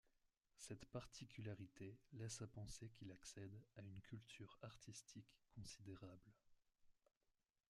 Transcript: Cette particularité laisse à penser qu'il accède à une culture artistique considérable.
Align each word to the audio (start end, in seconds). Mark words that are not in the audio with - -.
Cette 0.57 0.85
particularité 0.85 1.95
laisse 2.13 2.41
à 2.41 2.47
penser 2.47 2.89
qu'il 2.89 3.11
accède 3.11 3.53
à 3.77 3.81
une 3.81 4.01
culture 4.01 4.57
artistique 4.63 5.29
considérable. 5.53 6.33